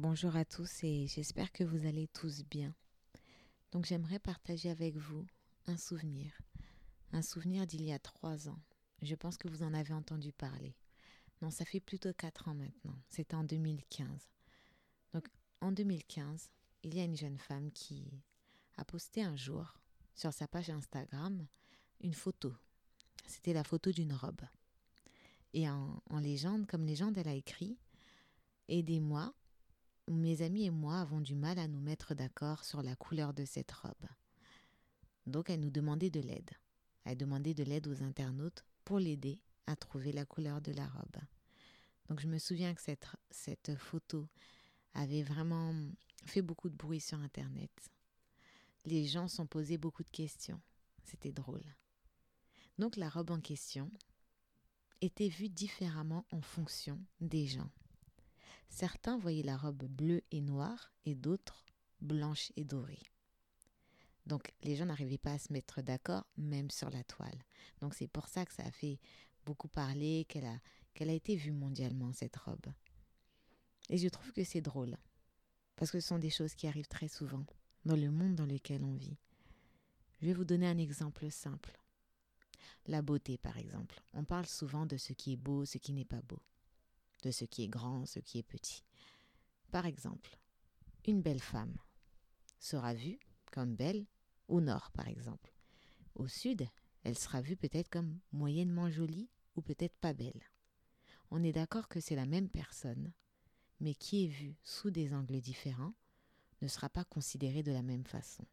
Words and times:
Bonjour 0.00 0.36
à 0.36 0.44
tous 0.44 0.84
et 0.84 1.08
j'espère 1.08 1.50
que 1.50 1.64
vous 1.64 1.84
allez 1.84 2.06
tous 2.06 2.44
bien. 2.44 2.72
Donc 3.72 3.84
j'aimerais 3.84 4.20
partager 4.20 4.70
avec 4.70 4.96
vous 4.96 5.26
un 5.66 5.76
souvenir, 5.76 6.40
un 7.10 7.20
souvenir 7.20 7.66
d'il 7.66 7.82
y 7.82 7.92
a 7.92 7.98
trois 7.98 8.48
ans. 8.48 8.60
Je 9.02 9.16
pense 9.16 9.36
que 9.36 9.48
vous 9.48 9.64
en 9.64 9.74
avez 9.74 9.92
entendu 9.92 10.32
parler. 10.32 10.76
Non, 11.42 11.50
ça 11.50 11.64
fait 11.64 11.80
plutôt 11.80 12.12
quatre 12.12 12.46
ans 12.46 12.54
maintenant. 12.54 12.96
C'était 13.08 13.34
en 13.34 13.42
2015. 13.42 14.28
Donc 15.14 15.26
en 15.60 15.72
2015, 15.72 16.48
il 16.84 16.94
y 16.94 17.00
a 17.00 17.04
une 17.04 17.16
jeune 17.16 17.38
femme 17.38 17.72
qui 17.72 18.22
a 18.76 18.84
posté 18.84 19.24
un 19.24 19.34
jour 19.34 19.80
sur 20.14 20.32
sa 20.32 20.46
page 20.46 20.70
Instagram 20.70 21.44
une 22.02 22.14
photo. 22.14 22.54
C'était 23.26 23.52
la 23.52 23.64
photo 23.64 23.90
d'une 23.90 24.12
robe. 24.14 24.42
Et 25.54 25.68
en, 25.68 26.00
en 26.08 26.20
légende, 26.20 26.68
comme 26.68 26.86
légende, 26.86 27.18
elle 27.18 27.26
a 27.26 27.34
écrit 27.34 27.76
Aidez-moi, 28.68 29.34
mes 30.08 30.42
amis 30.42 30.64
et 30.64 30.70
moi 30.70 31.00
avons 31.00 31.20
du 31.20 31.34
mal 31.34 31.58
à 31.58 31.68
nous 31.68 31.80
mettre 31.80 32.14
d'accord 32.14 32.64
sur 32.64 32.82
la 32.82 32.96
couleur 32.96 33.34
de 33.34 33.44
cette 33.44 33.72
robe. 33.72 34.08
Donc 35.26 35.50
elle 35.50 35.60
nous 35.60 35.70
demandait 35.70 36.10
de 36.10 36.20
l'aide. 36.20 36.50
Elle 37.04 37.18
demandait 37.18 37.54
de 37.54 37.64
l'aide 37.64 37.86
aux 37.86 38.02
internautes 38.02 38.64
pour 38.84 38.98
l'aider 38.98 39.40
à 39.66 39.76
trouver 39.76 40.12
la 40.12 40.24
couleur 40.24 40.60
de 40.60 40.72
la 40.72 40.86
robe. 40.86 41.18
Donc 42.08 42.20
je 42.20 42.26
me 42.26 42.38
souviens 42.38 42.74
que 42.74 42.80
cette, 42.80 43.06
cette 43.30 43.74
photo 43.76 44.26
avait 44.94 45.22
vraiment 45.22 45.74
fait 46.24 46.42
beaucoup 46.42 46.70
de 46.70 46.76
bruit 46.76 47.00
sur 47.00 47.20
Internet. 47.20 47.70
Les 48.84 49.06
gens 49.06 49.28
sont 49.28 49.46
posés 49.46 49.76
beaucoup 49.76 50.02
de 50.02 50.10
questions. 50.10 50.60
C'était 51.04 51.32
drôle. 51.32 51.64
Donc 52.78 52.96
la 52.96 53.08
robe 53.08 53.30
en 53.30 53.40
question 53.40 53.90
était 55.00 55.28
vue 55.28 55.48
différemment 55.48 56.24
en 56.32 56.40
fonction 56.40 56.98
des 57.20 57.46
gens. 57.46 57.70
Certains 58.78 59.18
voyaient 59.18 59.42
la 59.42 59.56
robe 59.56 59.86
bleue 59.86 60.22
et 60.30 60.40
noire 60.40 60.92
et 61.04 61.16
d'autres 61.16 61.66
blanche 62.00 62.52
et 62.54 62.62
dorée. 62.62 63.02
Donc 64.24 64.52
les 64.62 64.76
gens 64.76 64.86
n'arrivaient 64.86 65.18
pas 65.18 65.32
à 65.32 65.38
se 65.40 65.52
mettre 65.52 65.82
d'accord 65.82 66.24
même 66.36 66.70
sur 66.70 66.88
la 66.88 67.02
toile. 67.02 67.42
Donc 67.80 67.94
c'est 67.94 68.06
pour 68.06 68.28
ça 68.28 68.46
que 68.46 68.52
ça 68.54 68.62
a 68.62 68.70
fait 68.70 69.00
beaucoup 69.44 69.66
parler, 69.66 70.26
qu'elle 70.28 70.46
a, 70.46 71.12
été 71.12 71.34
vue 71.34 71.50
mondialement, 71.50 72.12
cette 72.12 72.36
robe. 72.36 72.68
Et 73.88 73.98
je 73.98 74.08
trouve 74.08 74.30
que 74.30 74.44
c'est 74.44 74.60
drôle, 74.60 74.96
parce 75.74 75.90
que 75.90 75.98
ce 75.98 76.06
sont 76.06 76.20
des 76.20 76.30
choses 76.30 76.54
qui 76.54 76.68
arrivent 76.68 76.86
très 76.86 77.08
souvent 77.08 77.44
dans 77.84 77.96
le 77.96 78.12
monde 78.12 78.36
dans 78.36 78.46
lequel 78.46 78.84
on 78.84 78.94
vit. 78.94 79.18
Je 80.20 80.26
vais 80.26 80.34
vous 80.34 80.44
donner 80.44 80.68
un 80.68 80.78
exemple 80.78 81.28
simple. 81.32 81.76
La 82.86 83.02
beauté, 83.02 83.38
par 83.38 83.58
exemple. 83.58 84.00
On 84.14 84.22
parle 84.22 84.46
souvent 84.46 84.86
de 84.86 84.98
ce 84.98 85.12
qui 85.14 85.32
est 85.32 85.36
beau, 85.36 85.64
ce 85.64 85.78
qui 85.78 85.92
n'est 85.92 86.04
pas 86.04 86.22
beau, 86.22 86.40
de 87.22 87.30
ce 87.30 87.44
qui 87.44 87.64
est 87.64 87.68
grand, 87.68 88.06
ce 88.06 88.20
qui 88.20 88.38
est 88.38 88.42
petit. 88.42 88.84
Par 89.70 89.86
exemple, 89.86 90.38
une 91.06 91.22
belle 91.22 91.42
femme 91.42 91.76
sera 92.58 92.94
vue 92.94 93.18
comme 93.52 93.74
belle 93.74 94.06
au 94.48 94.60
nord, 94.60 94.90
par 94.92 95.08
exemple. 95.08 95.54
Au 96.14 96.26
sud, 96.26 96.68
elle 97.04 97.18
sera 97.18 97.40
vue 97.40 97.56
peut-être 97.56 97.88
comme 97.88 98.18
moyennement 98.32 98.90
jolie 98.90 99.30
ou 99.56 99.62
peut-être 99.62 99.96
pas 99.96 100.12
belle. 100.12 100.42
On 101.30 101.42
est 101.42 101.52
d'accord 101.52 101.88
que 101.88 102.00
c'est 102.00 102.16
la 102.16 102.26
même 102.26 102.48
personne, 102.48 103.12
mais 103.80 103.94
qui 103.94 104.24
est 104.24 104.28
vue 104.28 104.56
sous 104.62 104.90
des 104.90 105.14
angles 105.14 105.40
différents 105.40 105.94
ne 106.62 106.68
sera 106.68 106.88
pas 106.88 107.04
considérée 107.04 107.62
de 107.62 107.72
la 107.72 107.82
même 107.82 108.04
façon. 108.04 108.44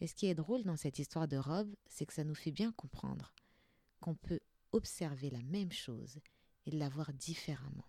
Et 0.00 0.06
ce 0.06 0.14
qui 0.14 0.26
est 0.26 0.34
drôle 0.34 0.64
dans 0.64 0.76
cette 0.76 0.98
histoire 0.98 1.28
de 1.28 1.36
robe, 1.36 1.74
c'est 1.86 2.04
que 2.04 2.12
ça 2.12 2.24
nous 2.24 2.34
fait 2.34 2.50
bien 2.50 2.72
comprendre 2.72 3.32
qu'on 4.00 4.14
peut 4.14 4.40
observer 4.72 5.30
la 5.30 5.42
même 5.42 5.72
chose 5.72 6.20
et 6.66 6.70
la 6.70 6.88
voir 6.88 7.12
différemment. 7.12 7.86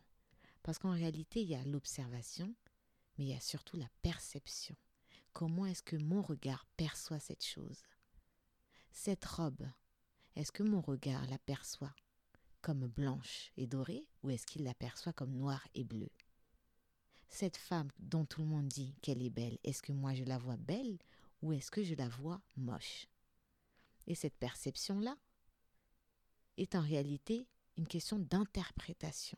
Parce 0.64 0.78
qu'en 0.78 0.92
réalité, 0.92 1.42
il 1.42 1.50
y 1.50 1.56
a 1.56 1.64
l'observation, 1.64 2.54
mais 3.18 3.26
il 3.26 3.30
y 3.30 3.36
a 3.36 3.40
surtout 3.40 3.78
la 3.78 3.90
perception. 4.02 4.76
Comment 5.34 5.66
est-ce 5.66 5.84
que 5.84 5.96
mon 5.96 6.22
regard 6.22 6.66
perçoit 6.78 7.20
cette 7.20 7.46
chose? 7.46 7.84
Cette 8.92 9.26
robe, 9.26 9.68
est-ce 10.36 10.52
que 10.52 10.64
mon 10.64 10.82
regard 10.82 11.26
l'aperçoit 11.28 11.96
comme 12.62 12.88
blanche 12.88 13.52
et 13.58 13.66
dorée 13.66 14.08
ou 14.24 14.30
est-ce 14.30 14.46
qu'il 14.46 14.64
l'aperçoit 14.64 15.14
comme 15.14 15.36
noire 15.36 15.68
et 15.74 15.84
bleue? 15.84 16.12
Cette 17.30 17.58
femme 17.58 17.90
dont 18.00 18.26
tout 18.26 18.42
le 18.42 18.48
monde 18.48 18.68
dit 18.68 18.94
qu'elle 19.02 19.24
est 19.24 19.30
belle, 19.30 19.58
est-ce 19.64 19.82
que 19.82 19.94
moi 19.94 20.14
je 20.14 20.26
la 20.26 20.38
vois 20.38 20.58
belle 20.58 21.00
ou 21.42 21.54
est-ce 21.54 21.72
que 21.72 21.84
je 21.84 21.96
la 21.96 22.10
vois 22.10 22.42
moche? 22.58 23.08
Et 24.06 24.16
cette 24.16 24.36
perception-là 24.36 25.18
est 26.58 26.76
en 26.76 26.82
réalité 26.82 27.48
une 27.78 27.88
question 27.88 28.20
d'interprétation, 28.20 29.38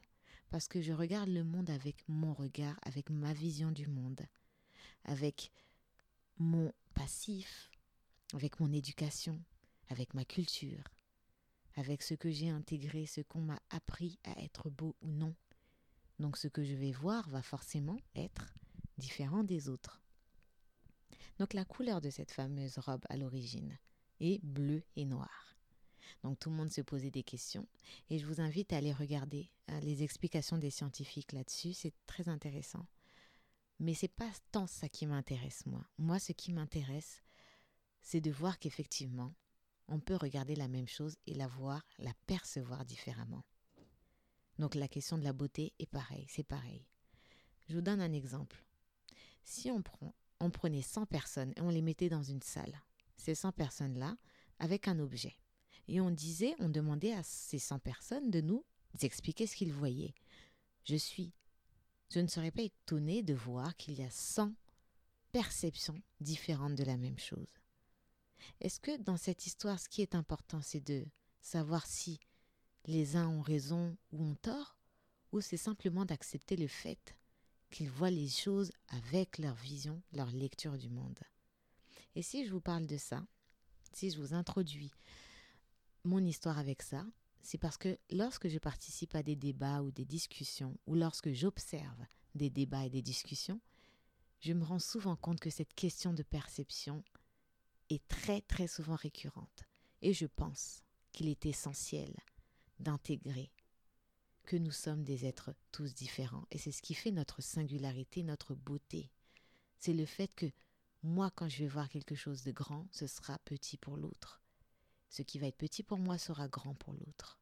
parce 0.50 0.68
que 0.68 0.82
je 0.82 0.94
regarde 0.94 1.30
le 1.30 1.44
monde 1.44 1.70
avec 1.70 2.04
mon 2.08 2.34
regard, 2.34 2.80
avec 2.84 3.10
ma 3.10 3.34
vision 3.34 3.72
du 3.72 3.88
monde, 3.88 4.22
avec 5.06 5.52
mon 6.38 6.74
passif, 6.94 7.70
avec 8.34 8.60
mon 8.60 8.72
éducation, 8.72 9.42
avec 9.90 10.14
ma 10.14 10.26
culture, 10.26 10.84
avec 11.76 12.04
ce 12.04 12.14
que 12.14 12.32
j'ai 12.32 12.50
intégré, 12.50 13.06
ce 13.06 13.22
qu'on 13.22 13.42
m'a 13.42 13.62
appris 13.70 14.20
à 14.24 14.42
être 14.42 14.70
beau 14.70 14.96
ou 15.02 15.12
non. 15.12 15.36
Donc 16.20 16.38
ce 16.38 16.48
que 16.48 16.64
je 16.64 16.76
vais 16.76 16.92
voir 16.92 17.28
va 17.30 17.42
forcément 17.42 18.00
être 18.16 18.54
différent 18.98 19.44
des 19.44 19.70
autres. 19.70 20.02
Donc 21.40 21.54
la 21.54 21.66
couleur 21.66 22.02
de 22.02 22.10
cette 22.10 22.32
fameuse 22.32 22.78
robe 22.78 23.06
à 23.10 23.18
l'origine 23.18 23.78
est 24.20 24.44
bleu 24.44 24.84
et 24.96 25.06
noir. 25.06 25.53
Donc 26.24 26.40
tout 26.40 26.50
le 26.50 26.56
monde 26.56 26.72
se 26.72 26.82
posait 26.82 27.12
des 27.12 27.24
questions 27.24 27.68
et 28.10 28.20
je 28.20 28.26
vous 28.26 28.42
invite 28.42 28.74
à 28.74 28.78
aller 28.78 28.94
regarder 28.94 29.50
hein, 29.68 29.80
les 29.82 30.04
explications 30.04 30.58
des 30.58 30.70
scientifiques 30.70 31.32
là-dessus, 31.32 31.74
c'est 31.74 31.94
très 32.06 32.30
intéressant. 32.30 32.86
Mais 33.80 33.94
c'est 33.94 34.08
pas 34.08 34.30
tant 34.52 34.68
ça 34.68 34.88
qui 34.88 35.06
m'intéresse 35.06 35.66
moi. 35.66 35.86
Moi 35.98 36.20
ce 36.20 36.32
qui 36.32 36.54
m'intéresse 36.54 37.22
c'est 38.02 38.22
de 38.22 38.32
voir 38.32 38.60
qu'effectivement 38.60 39.34
on 39.88 40.00
peut 40.00 40.16
regarder 40.16 40.56
la 40.56 40.68
même 40.68 40.88
chose 40.88 41.18
et 41.28 41.34
la 41.34 41.48
voir, 41.48 41.86
la 42.00 42.14
percevoir 42.26 42.86
différemment. 42.86 43.44
Donc 44.60 44.76
la 44.76 44.88
question 44.88 45.18
de 45.18 45.24
la 45.24 45.34
beauté 45.34 45.74
est 45.80 45.90
pareil, 45.90 46.26
c'est 46.30 46.44
pareil. 46.44 46.86
Je 47.68 47.76
vous 47.76 47.82
donne 47.82 48.02
un 48.02 48.14
exemple. 48.14 48.64
Si 49.44 49.72
on 49.72 49.82
prend 49.82 50.14
on 50.44 50.50
prenait 50.50 50.82
100 50.82 51.06
personnes 51.06 51.54
et 51.56 51.62
on 51.62 51.70
les 51.70 51.82
mettait 51.82 52.10
dans 52.10 52.22
une 52.22 52.42
salle. 52.42 52.82
Ces 53.16 53.34
100 53.34 53.54
personnes-là, 53.54 54.18
avec 54.60 54.90
un 54.90 55.00
objet. 55.00 55.36
Et 55.88 56.00
on 56.02 56.12
disait, 56.12 56.56
on 56.60 56.70
demandait 56.70 57.14
à 57.14 57.24
ces 57.24 57.60
100 57.60 57.80
personnes 57.80 58.32
de 58.32 58.42
nous 58.42 58.64
expliquer 59.02 59.48
ce 59.48 59.56
qu'ils 59.56 59.74
voyaient. 59.74 60.14
Je 60.86 60.96
suis. 60.96 61.34
Je 62.10 62.20
ne 62.20 62.28
serais 62.28 62.52
pas 62.52 62.62
étonnée 62.62 63.24
de 63.24 63.34
voir 63.34 63.76
qu'il 63.76 63.96
y 63.96 64.04
a 64.04 64.10
100 64.10 64.54
perceptions 65.32 66.00
différentes 66.22 66.76
de 66.76 66.84
la 66.84 66.98
même 66.98 67.18
chose. 67.18 67.48
Est-ce 68.62 68.80
que 68.80 68.98
dans 68.98 69.18
cette 69.18 69.46
histoire, 69.46 69.80
ce 69.80 69.90
qui 69.90 70.02
est 70.02 70.16
important, 70.16 70.62
c'est 70.62 70.86
de 70.86 71.06
savoir 71.42 71.86
si 71.88 72.20
les 72.86 73.16
uns 73.16 73.28
ont 73.28 73.42
raison 73.42 73.98
ou 74.12 74.24
ont 74.24 74.36
tort, 74.36 74.78
ou 75.32 75.42
c'est 75.42 75.58
simplement 75.58 76.06
d'accepter 76.06 76.56
le 76.56 76.68
fait 76.68 77.16
qu'ils 77.72 77.90
voient 77.90 78.12
les 78.12 78.30
choses 78.30 78.72
avec 78.90 79.40
leur 79.40 79.56
vision, 79.56 80.02
leur 80.12 80.30
lecture 80.32 80.78
du 80.78 80.90
monde? 80.90 81.20
Et 82.16 82.22
si 82.22 82.46
je 82.46 82.52
vous 82.52 82.62
parle 82.62 82.86
de 82.86 82.98
ça, 82.98 83.26
si 83.94 84.12
je 84.12 84.20
vous 84.20 84.34
introduis 84.34 84.92
mon 86.04 86.24
histoire 86.24 86.60
avec 86.60 86.82
ça, 86.82 87.06
c'est 87.42 87.58
parce 87.58 87.78
que 87.78 87.98
lorsque 88.10 88.48
je 88.48 88.58
participe 88.58 89.16
à 89.16 89.24
des 89.24 89.36
débats 89.36 89.82
ou 89.82 89.92
des 89.92 90.06
discussions, 90.06 90.78
ou 90.88 90.96
lorsque 90.96 91.32
j'observe 91.32 92.06
des 92.36 92.50
débats 92.50 92.86
et 92.86 92.90
des 92.90 93.02
discussions, 93.02 93.62
je 94.40 94.54
me 94.54 94.64
rends 94.64 94.80
souvent 94.80 95.16
compte 95.16 95.40
que 95.40 95.50
cette 95.50 95.74
question 95.74 96.14
de 96.14 96.24
perception 96.24 97.04
est 97.90 98.06
très 98.08 98.42
très 98.42 98.68
souvent 98.68 98.96
récurrente. 98.96 99.64
Et 100.02 100.14
je 100.14 100.26
pense 100.26 100.84
qu'il 101.12 101.28
est 101.28 101.46
essentiel 101.46 102.14
d'intégrer 102.80 103.52
que 104.44 104.58
nous 104.58 104.72
sommes 104.72 105.04
des 105.04 105.26
êtres 105.26 105.54
tous 105.72 105.94
différents. 105.94 106.46
Et 106.52 106.58
c'est 106.58 106.72
ce 106.72 106.82
qui 106.82 106.94
fait 106.94 107.12
notre 107.12 107.42
singularité, 107.42 108.24
notre 108.24 108.56
beauté. 108.56 109.10
C'est 109.80 109.94
le 109.94 110.06
fait 110.06 110.34
que 110.36 110.52
moi, 111.02 111.32
quand 111.32 111.48
je 111.48 111.60
vais 111.60 111.68
voir 111.68 111.88
quelque 111.90 112.16
chose 112.16 112.44
de 112.44 112.52
grand, 112.52 112.88
ce 112.92 113.08
sera 113.08 113.38
petit 113.40 113.78
pour 113.78 113.96
l'autre. 113.96 114.43
Ce 115.14 115.22
qui 115.22 115.38
va 115.38 115.46
être 115.46 115.58
petit 115.58 115.84
pour 115.84 116.00
moi 116.00 116.18
sera 116.18 116.48
grand 116.48 116.74
pour 116.74 116.92
l'autre. 116.96 117.40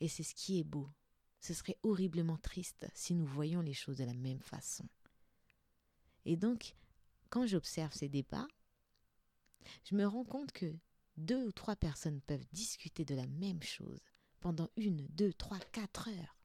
Et 0.00 0.08
c'est 0.08 0.22
ce 0.22 0.34
qui 0.34 0.60
est 0.60 0.64
beau. 0.64 0.90
Ce 1.40 1.54
serait 1.54 1.78
horriblement 1.82 2.36
triste 2.36 2.86
si 2.92 3.14
nous 3.14 3.24
voyions 3.24 3.62
les 3.62 3.72
choses 3.72 3.96
de 3.96 4.04
la 4.04 4.12
même 4.12 4.42
façon. 4.42 4.86
Et 6.26 6.36
donc, 6.36 6.74
quand 7.30 7.46
j'observe 7.46 7.94
ces 7.94 8.10
débats, 8.10 8.46
je 9.84 9.94
me 9.94 10.04
rends 10.04 10.26
compte 10.26 10.52
que 10.52 10.76
deux 11.16 11.42
ou 11.42 11.52
trois 11.52 11.74
personnes 11.74 12.20
peuvent 12.20 12.46
discuter 12.52 13.06
de 13.06 13.14
la 13.14 13.26
même 13.26 13.62
chose, 13.62 14.02
pendant 14.38 14.68
une, 14.76 15.06
deux, 15.06 15.32
trois, 15.32 15.58
quatre 15.72 16.10
heures, 16.10 16.36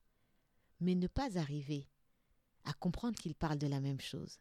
mais 0.80 0.96
ne 0.96 1.08
pas 1.08 1.38
arriver 1.38 1.90
à 2.64 2.72
comprendre 2.72 3.20
qu'ils 3.20 3.36
parlent 3.36 3.60
de 3.60 3.68
la 3.68 3.82
même 3.82 4.00
chose. 4.00 4.40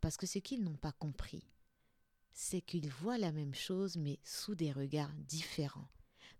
Parce 0.00 0.16
que 0.16 0.26
ce 0.26 0.38
qu'ils 0.38 0.64
n'ont 0.64 0.78
pas 0.78 0.92
compris, 0.92 1.44
c'est 2.32 2.60
qu'ils 2.60 2.90
voient 2.90 3.18
la 3.18 3.32
même 3.32 3.54
chose, 3.54 3.96
mais 3.96 4.18
sous 4.22 4.54
des 4.54 4.72
regards 4.72 5.12
différents. 5.14 5.88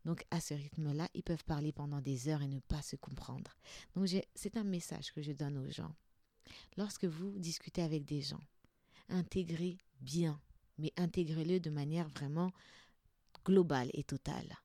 Donc 0.04 0.24
à 0.30 0.40
ce 0.40 0.54
rythme-là, 0.54 1.08
ils 1.14 1.22
peuvent 1.22 1.44
parler 1.44 1.72
pendant 1.72 2.00
des 2.00 2.28
heures 2.28 2.42
et 2.42 2.48
ne 2.48 2.60
pas 2.60 2.82
se 2.82 2.96
comprendre. 2.96 3.56
Donc 3.94 4.08
c'est 4.34 4.56
un 4.56 4.64
message 4.64 5.12
que 5.12 5.22
je 5.22 5.32
donne 5.32 5.58
aux 5.58 5.70
gens. 5.70 5.94
Lorsque 6.76 7.04
vous 7.04 7.38
discutez 7.38 7.82
avec 7.82 8.04
des 8.04 8.22
gens, 8.22 8.40
intégrez 9.08 9.78
bien, 10.00 10.40
mais 10.78 10.92
intégrez-le 10.96 11.60
de 11.60 11.70
manière 11.70 12.08
vraiment 12.08 12.52
globale 13.44 13.90
et 13.92 14.04
totale, 14.04 14.56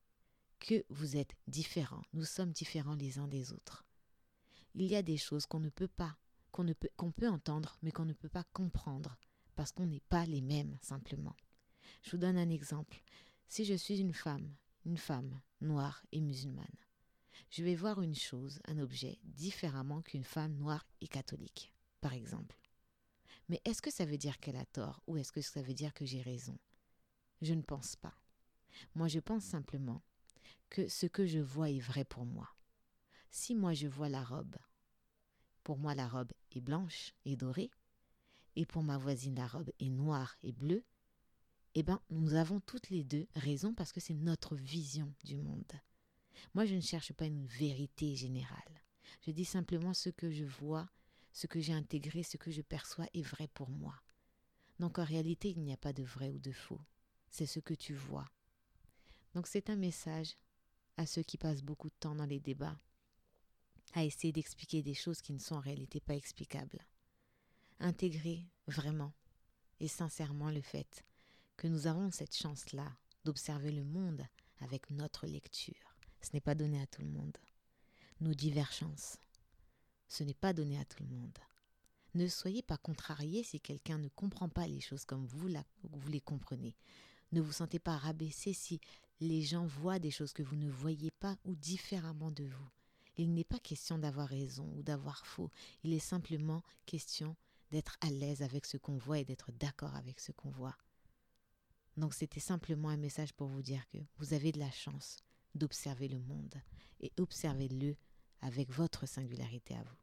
que 0.60 0.84
vous 0.88 1.16
êtes 1.16 1.34
différents. 1.46 2.02
Nous 2.12 2.24
sommes 2.24 2.52
différents 2.52 2.94
les 2.94 3.18
uns 3.18 3.28
des 3.28 3.52
autres. 3.52 3.84
Il 4.74 4.86
y 4.86 4.96
a 4.96 5.02
des 5.02 5.16
choses 5.16 5.46
qu'on 5.46 5.60
ne 5.60 5.68
peut 5.68 5.88
pas, 5.88 6.16
qu'on 6.52 6.64
peut, 6.72 6.88
qu'on 6.96 7.12
peut 7.12 7.28
entendre, 7.28 7.76
mais 7.82 7.92
qu'on 7.92 8.04
ne 8.04 8.12
peut 8.12 8.28
pas 8.28 8.44
comprendre, 8.52 9.16
parce 9.54 9.72
qu'on 9.72 9.86
n'est 9.86 10.02
pas 10.08 10.26
les 10.26 10.40
mêmes 10.40 10.76
simplement. 10.80 11.36
Je 12.02 12.10
vous 12.12 12.18
donne 12.18 12.36
un 12.36 12.50
exemple. 12.50 13.02
Si 13.48 13.64
je 13.64 13.74
suis 13.74 14.00
une 14.00 14.12
femme, 14.12 14.54
une 14.84 14.98
femme 14.98 15.40
noire 15.60 16.04
et 16.12 16.20
musulmane, 16.20 16.66
je 17.50 17.62
vais 17.62 17.74
voir 17.74 18.02
une 18.02 18.14
chose, 18.14 18.60
un 18.66 18.78
objet, 18.78 19.18
différemment 19.22 20.02
qu'une 20.02 20.24
femme 20.24 20.54
noire 20.56 20.86
et 21.00 21.08
catholique, 21.08 21.72
par 22.00 22.12
exemple. 22.12 22.58
Mais 23.48 23.60
est-ce 23.64 23.82
que 23.82 23.90
ça 23.90 24.04
veut 24.04 24.18
dire 24.18 24.38
qu'elle 24.38 24.56
a 24.56 24.64
tort 24.66 25.02
ou 25.06 25.16
est-ce 25.16 25.32
que 25.32 25.40
ça 25.40 25.62
veut 25.62 25.74
dire 25.74 25.94
que 25.94 26.04
j'ai 26.04 26.22
raison? 26.22 26.58
Je 27.42 27.54
ne 27.54 27.62
pense 27.62 27.96
pas. 27.96 28.14
Moi, 28.94 29.08
je 29.08 29.20
pense 29.20 29.44
simplement 29.44 30.02
que 30.70 30.88
ce 30.88 31.06
que 31.06 31.26
je 31.26 31.38
vois 31.38 31.70
est 31.70 31.80
vrai 31.80 32.04
pour 32.04 32.24
moi. 32.24 32.48
Si 33.30 33.54
moi 33.54 33.74
je 33.74 33.86
vois 33.86 34.08
la 34.08 34.24
robe, 34.24 34.56
pour 35.62 35.78
moi 35.78 35.94
la 35.94 36.08
robe 36.08 36.32
est 36.52 36.60
blanche 36.60 37.14
et 37.24 37.36
dorée, 37.36 37.70
et 38.56 38.66
pour 38.66 38.82
ma 38.82 38.98
voisine 38.98 39.34
la 39.34 39.46
robe 39.46 39.70
est 39.80 39.90
noire 39.90 40.36
et 40.42 40.52
bleue, 40.52 40.84
eh 41.74 41.82
bien, 41.82 42.00
nous 42.10 42.34
avons 42.34 42.60
toutes 42.60 42.90
les 42.90 43.02
deux 43.02 43.26
raison 43.34 43.74
parce 43.74 43.92
que 43.92 44.00
c'est 44.00 44.14
notre 44.14 44.54
vision 44.54 45.12
du 45.24 45.36
monde. 45.36 45.72
Moi, 46.54 46.66
je 46.66 46.74
ne 46.74 46.80
cherche 46.80 47.12
pas 47.12 47.26
une 47.26 47.46
vérité 47.46 48.14
générale. 48.14 48.82
Je 49.22 49.32
dis 49.32 49.44
simplement 49.44 49.94
ce 49.94 50.10
que 50.10 50.30
je 50.30 50.44
vois, 50.44 50.88
ce 51.32 51.46
que 51.46 51.60
j'ai 51.60 51.72
intégré, 51.72 52.22
ce 52.22 52.36
que 52.36 52.50
je 52.50 52.62
perçois 52.62 53.08
est 53.12 53.22
vrai 53.22 53.48
pour 53.48 53.70
moi. 53.70 53.94
Donc 54.78 54.98
en 54.98 55.04
réalité, 55.04 55.50
il 55.50 55.62
n'y 55.62 55.72
a 55.72 55.76
pas 55.76 55.92
de 55.92 56.02
vrai 56.02 56.30
ou 56.30 56.38
de 56.38 56.52
faux. 56.52 56.80
C'est 57.28 57.46
ce 57.46 57.60
que 57.60 57.74
tu 57.74 57.94
vois. 57.94 58.28
Donc 59.34 59.46
c'est 59.48 59.70
un 59.70 59.76
message 59.76 60.36
à 60.96 61.06
ceux 61.06 61.22
qui 61.22 61.38
passent 61.38 61.62
beaucoup 61.62 61.88
de 61.88 61.94
temps 61.98 62.14
dans 62.14 62.26
les 62.26 62.40
débats, 62.40 62.78
à 63.94 64.04
essayer 64.04 64.32
d'expliquer 64.32 64.82
des 64.82 64.94
choses 64.94 65.20
qui 65.20 65.32
ne 65.32 65.38
sont 65.38 65.56
en 65.56 65.60
réalité 65.60 66.00
pas 66.00 66.14
explicables. 66.14 66.84
Intégrer 67.80 68.46
vraiment 68.66 69.12
et 69.80 69.88
sincèrement 69.88 70.50
le 70.50 70.60
fait 70.60 71.04
que 71.56 71.66
nous 71.66 71.86
avons 71.86 72.10
cette 72.10 72.36
chance-là 72.36 72.90
d'observer 73.24 73.72
le 73.72 73.84
monde 73.84 74.26
avec 74.60 74.90
notre 74.90 75.26
lecture. 75.26 75.96
Ce 76.20 76.30
n'est 76.32 76.40
pas 76.40 76.54
donné 76.54 76.80
à 76.80 76.86
tout 76.86 77.02
le 77.02 77.10
monde. 77.10 77.36
Nos 78.20 78.34
divergences, 78.34 79.18
ce 80.08 80.24
n'est 80.24 80.34
pas 80.34 80.52
donné 80.52 80.78
à 80.78 80.84
tout 80.84 81.02
le 81.02 81.14
monde. 81.14 81.38
Ne 82.14 82.28
soyez 82.28 82.62
pas 82.62 82.76
contrariés 82.76 83.42
si 83.42 83.60
quelqu'un 83.60 83.98
ne 83.98 84.08
comprend 84.08 84.48
pas 84.48 84.68
les 84.68 84.80
choses 84.80 85.04
comme 85.04 85.26
vous, 85.26 85.48
vous 85.82 86.08
les 86.08 86.20
comprenez. 86.20 86.76
Ne 87.32 87.40
vous 87.40 87.52
sentez 87.52 87.80
pas 87.80 87.96
rabaissé 87.96 88.52
si 88.52 88.80
les 89.20 89.42
gens 89.42 89.66
voient 89.66 89.98
des 89.98 90.12
choses 90.12 90.32
que 90.32 90.42
vous 90.42 90.56
ne 90.56 90.70
voyez 90.70 91.10
pas 91.10 91.36
ou 91.44 91.56
différemment 91.56 92.30
de 92.30 92.44
vous. 92.44 92.70
Il 93.16 93.32
n'est 93.34 93.44
pas 93.44 93.58
question 93.58 93.98
d'avoir 93.98 94.28
raison 94.28 94.72
ou 94.76 94.82
d'avoir 94.82 95.26
faux. 95.26 95.50
Il 95.82 95.92
est 95.92 95.98
simplement 95.98 96.62
question 96.86 97.36
d'être 97.74 97.98
à 98.02 98.08
l'aise 98.08 98.40
avec 98.42 98.66
ce 98.66 98.76
qu'on 98.76 98.96
voit 98.96 99.18
et 99.18 99.24
d'être 99.24 99.50
d'accord 99.50 99.96
avec 99.96 100.20
ce 100.20 100.30
qu'on 100.30 100.50
voit. 100.50 100.76
Donc 101.96 102.14
c'était 102.14 102.38
simplement 102.38 102.88
un 102.88 102.96
message 102.96 103.32
pour 103.32 103.48
vous 103.48 103.62
dire 103.62 103.84
que 103.88 103.98
vous 104.18 104.32
avez 104.32 104.52
de 104.52 104.60
la 104.60 104.70
chance 104.70 105.24
d'observer 105.56 106.06
le 106.06 106.20
monde 106.20 106.54
et 107.00 107.10
observez-le 107.18 107.96
avec 108.42 108.70
votre 108.70 109.06
singularité 109.06 109.74
à 109.74 109.82
vous. 109.82 109.96